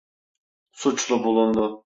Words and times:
Suçlu 0.71 1.23
bulundu. 1.23 1.85